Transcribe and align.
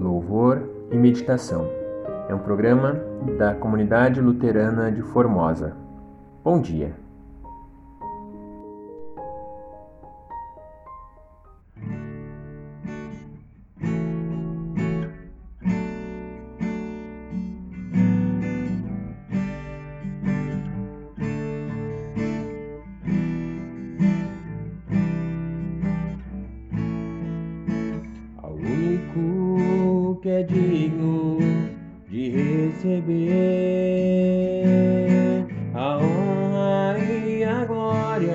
Louvor 0.00 0.62
e 0.90 0.96
Meditação 0.96 1.66
é 2.28 2.34
um 2.34 2.38
programa 2.38 2.94
da 3.38 3.54
Comunidade 3.54 4.20
Luterana 4.20 4.90
de 4.90 5.02
Formosa. 5.02 5.76
Bom 6.42 6.60
dia! 6.60 7.03
Que 30.24 30.30
é 30.30 30.42
digno 30.42 31.36
de 32.08 32.30
receber 32.30 33.44
a 35.74 35.98
honra 35.98 36.98
e 36.98 37.44
a 37.44 37.62
glória, 37.66 38.34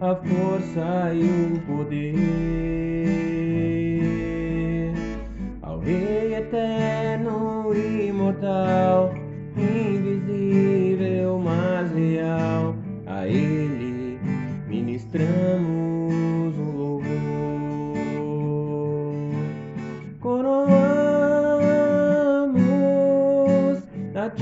a 0.00 0.14
força 0.14 1.12
e 1.12 1.24
o 1.24 1.60
poder 1.66 2.14
ao 5.62 5.80
Rei 5.80 6.36
eterno, 6.36 7.74
imortal, 7.74 9.12
invisível, 9.56 11.36
mas 11.40 11.92
real, 11.92 12.76
a 13.08 13.26
Ele 13.26 14.20
ministramos. 14.68 15.80
A 24.30 24.32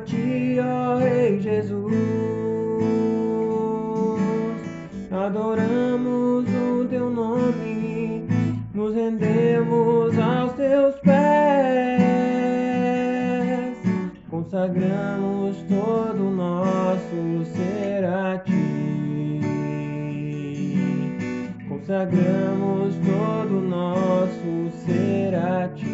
ti, 0.00 0.58
ó 0.60 0.98
Rei 0.98 1.40
Jesus. 1.40 1.88
Adoramos 5.10 6.46
o 6.48 6.84
teu 6.88 7.10
nome, 7.10 8.26
nos 8.74 8.94
rendemos 8.94 10.18
aos 10.18 10.52
teus 10.52 10.94
pés, 10.96 11.18
consagramos 14.30 15.56
todo 15.68 16.28
o 16.28 16.30
nosso 16.30 17.44
ser 17.54 18.04
a 18.04 18.38
ti. 18.38 18.67
Consagramos 21.88 22.96
todo 22.96 23.56
o 23.56 23.60
nosso 23.62 24.70
ser 24.84 25.34
a 25.34 25.66
ti. 25.70 25.86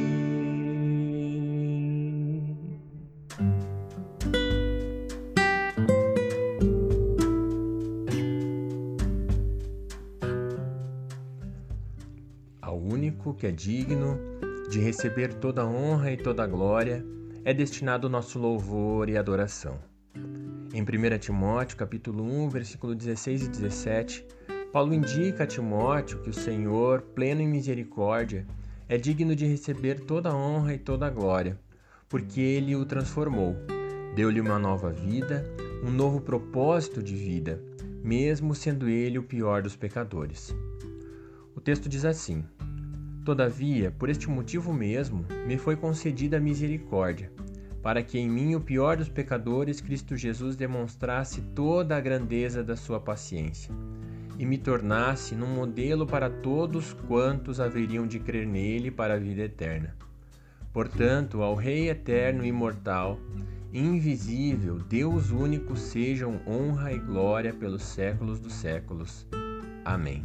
ao 12.60 12.76
único 12.76 13.32
que 13.34 13.46
é 13.46 13.52
digno 13.52 14.18
de 14.68 14.80
receber 14.80 15.32
toda 15.34 15.64
honra 15.64 16.10
e 16.10 16.16
toda 16.16 16.44
glória, 16.44 17.06
é 17.44 17.54
destinado 17.54 18.08
o 18.08 18.10
nosso 18.10 18.40
louvor 18.40 19.08
e 19.08 19.16
adoração. 19.16 19.78
Em 20.72 20.82
1 20.82 21.18
Timóteo, 21.20 21.76
capítulo 21.76 22.24
1, 22.24 22.48
versículo 22.48 22.96
16 22.96 23.42
e 23.42 23.48
17, 23.48 24.26
Paulo 24.74 24.92
indica 24.92 25.44
a 25.44 25.46
Timóteo 25.46 26.18
que 26.18 26.30
o 26.30 26.34
Senhor, 26.34 27.00
pleno 27.00 27.40
em 27.40 27.46
misericórdia, 27.46 28.44
é 28.88 28.98
digno 28.98 29.36
de 29.36 29.46
receber 29.46 30.00
toda 30.00 30.30
a 30.30 30.36
honra 30.36 30.74
e 30.74 30.78
toda 30.78 31.06
a 31.06 31.10
glória, 31.10 31.56
porque 32.08 32.40
ele 32.40 32.74
o 32.74 32.84
transformou, 32.84 33.54
deu-lhe 34.16 34.40
uma 34.40 34.58
nova 34.58 34.90
vida, 34.90 35.46
um 35.80 35.92
novo 35.92 36.20
propósito 36.20 37.00
de 37.00 37.14
vida, 37.14 37.62
mesmo 38.02 38.52
sendo 38.52 38.88
ele 38.88 39.16
o 39.16 39.22
pior 39.22 39.62
dos 39.62 39.76
pecadores. 39.76 40.52
O 41.54 41.60
texto 41.60 41.88
diz 41.88 42.04
assim: 42.04 42.44
Todavia, 43.24 43.92
por 43.92 44.08
este 44.08 44.28
motivo 44.28 44.72
mesmo, 44.72 45.24
me 45.46 45.56
foi 45.56 45.76
concedida 45.76 46.38
a 46.38 46.40
misericórdia, 46.40 47.30
para 47.80 48.02
que 48.02 48.18
em 48.18 48.28
mim, 48.28 48.56
o 48.56 48.60
pior 48.60 48.96
dos 48.96 49.08
pecadores, 49.08 49.80
Cristo 49.80 50.16
Jesus 50.16 50.56
demonstrasse 50.56 51.42
toda 51.54 51.96
a 51.96 52.00
grandeza 52.00 52.64
da 52.64 52.74
sua 52.74 52.98
paciência 52.98 53.72
e 54.38 54.44
me 54.44 54.58
tornasse 54.58 55.34
num 55.34 55.46
modelo 55.46 56.06
para 56.06 56.28
todos 56.28 56.92
quantos 57.06 57.60
haveriam 57.60 58.06
de 58.06 58.18
crer 58.18 58.46
nele 58.46 58.90
para 58.90 59.14
a 59.14 59.18
vida 59.18 59.42
eterna. 59.42 59.94
Portanto, 60.72 61.42
ao 61.42 61.54
Rei 61.54 61.88
eterno 61.88 62.44
e 62.44 62.48
imortal, 62.48 63.18
invisível, 63.72 64.78
Deus 64.78 65.30
único, 65.30 65.76
sejam 65.76 66.40
honra 66.46 66.92
e 66.92 66.98
glória 66.98 67.52
pelos 67.52 67.82
séculos 67.82 68.40
dos 68.40 68.54
séculos. 68.54 69.26
Amém. 69.84 70.24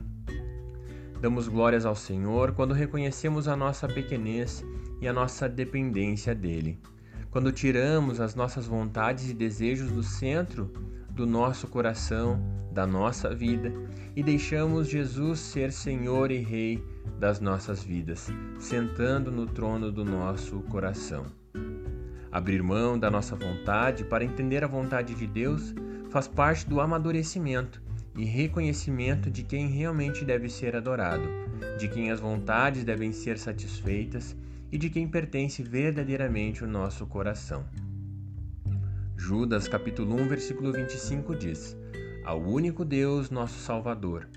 Damos 1.22 1.48
glórias 1.48 1.86
ao 1.86 1.96
Senhor 1.96 2.54
quando 2.54 2.74
reconhecemos 2.74 3.48
a 3.48 3.56
nossa 3.56 3.88
pequenez 3.88 4.64
e 5.02 5.08
a 5.08 5.14
nossa 5.14 5.50
dependência 5.50 6.34
dele. 6.34 6.80
Quando 7.30 7.52
tiramos 7.52 8.20
as 8.20 8.34
nossas 8.34 8.66
vontades 8.66 9.30
e 9.30 9.34
desejos 9.34 9.92
do 9.92 10.02
centro 10.02 10.72
do 11.20 11.28
nosso 11.28 11.68
coração, 11.68 12.42
da 12.72 12.88
nossa 12.88 13.36
vida 13.36 13.74
e 14.16 14.24
deixamos 14.24 14.88
Jesus 14.88 15.40
ser 15.40 15.70
Senhor 15.70 16.32
e 16.32 16.38
Rei 16.38 16.82
das 17.20 17.42
nossas 17.42 17.84
vidas, 17.84 18.30
sentando 18.58 19.30
no 19.30 19.46
trono 19.46 19.92
do 19.92 20.06
nosso 20.06 20.62
coração. 20.62 21.26
Abrir 22.32 22.64
mão 22.64 22.98
da 22.98 23.12
nossa 23.12 23.36
vontade 23.36 24.06
para 24.06 24.24
entender 24.24 24.64
a 24.64 24.68
vontade 24.68 25.14
de 25.14 25.28
Deus 25.28 25.76
faz 26.10 26.26
parte 26.26 26.66
do 26.66 26.80
amadurecimento 26.80 27.82
e 28.16 28.24
reconhecimento 28.24 29.30
de 29.30 29.44
quem 29.44 29.68
realmente 29.68 30.24
deve 30.24 30.48
ser 30.48 30.74
adorado, 30.74 31.28
de 31.78 31.90
quem 31.90 32.12
as 32.12 32.22
vontades 32.22 32.86
devem 32.86 33.12
ser 33.12 33.38
satisfeitas 33.38 34.38
e 34.72 34.78
de 34.78 34.90
quem 34.90 35.06
pertence 35.06 35.62
verdadeiramente 35.64 36.64
o 36.64 36.68
nosso 36.68 37.06
coração. 37.06 37.66
Judas 39.20 39.68
capítulo 39.68 40.16
1, 40.16 40.28
versículo 40.30 40.72
25 40.72 41.36
diz: 41.36 41.78
Ao 42.24 42.42
único 42.42 42.86
Deus, 42.86 43.30
nosso 43.30 43.60
Salvador, 43.60 44.30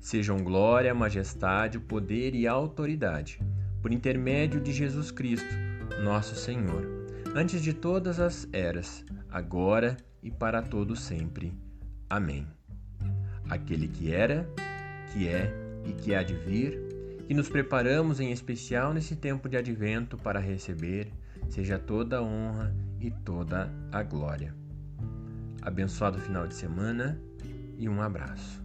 sejam 0.00 0.38
glória, 0.38 0.94
majestade, 0.94 1.78
poder 1.78 2.34
e 2.34 2.46
autoridade, 2.46 3.38
por 3.82 3.92
intermédio 3.92 4.58
de 4.58 4.72
Jesus 4.72 5.10
Cristo, 5.10 5.54
nosso 6.02 6.34
Senhor, 6.34 6.88
antes 7.34 7.62
de 7.62 7.74
todas 7.74 8.18
as 8.18 8.48
eras, 8.52 9.04
agora 9.30 9.98
e 10.22 10.30
para 10.30 10.62
todo 10.62 10.96
sempre. 10.96 11.52
Amém 12.08 12.46
aquele 13.52 13.86
que 13.86 14.12
era, 14.12 14.48
que 15.12 15.28
é 15.28 15.52
e 15.84 15.92
que 15.92 16.14
há 16.14 16.22
de 16.22 16.34
vir, 16.34 16.80
e 17.28 17.34
nos 17.34 17.48
preparamos 17.48 18.18
em 18.18 18.32
especial 18.32 18.94
nesse 18.94 19.14
tempo 19.14 19.48
de 19.48 19.58
advento 19.58 20.16
para 20.16 20.40
receber, 20.40 21.12
seja 21.52 21.78
toda 21.78 22.16
a 22.16 22.22
honra 22.22 22.74
e 22.98 23.10
toda 23.10 23.70
a 23.92 24.02
glória. 24.02 24.54
Abençoado 25.60 26.18
final 26.18 26.46
de 26.46 26.54
semana 26.54 27.20
e 27.76 27.86
um 27.90 28.00
abraço. 28.00 28.61